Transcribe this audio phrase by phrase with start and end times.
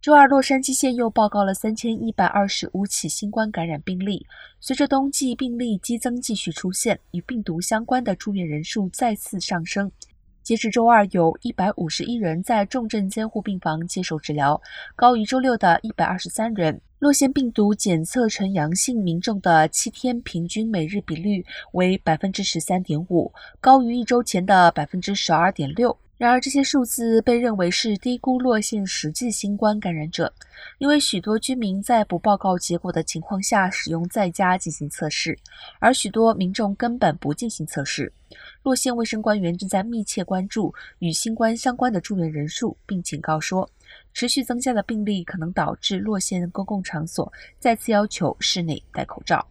[0.00, 4.24] 周二，洛杉矶县又报告了三千一百二十五起新冠感染病例。
[4.60, 9.90] 随着冬季病例激增继续出现，与病毒相关的住院人数再次上升。
[10.44, 14.60] 截至周二，有一百五十一人在重症监护病房接受治疗，
[14.94, 16.80] 高于周六的一百二十三人。
[17.00, 25.96] 洛县病毒检测呈阳性民众的七天平均每日比率为百分之十三点五，高于一周前的百分之十二点六。
[26.18, 30.34] 然而，这些数字被认为是低估洛县实际新冠感染者，
[30.78, 35.38] 因为许多居民在不报告结果的情况下使用在家进行测试，
[35.78, 38.12] 而许多民众根本不进行测试。
[38.64, 43.70] 洛县卫生官员正在密切关注与新冠相关的住院人数，并警告说，
[44.12, 49.46] 持续增加的病例可能导致洛县公共场所再次要求室内戴口罩。